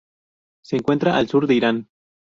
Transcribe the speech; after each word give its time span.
Se 0.65 0.77
encuentra 0.77 1.15
al 1.15 1.27
sur 1.29 1.45
de 1.45 1.53
Irán. 1.53 1.87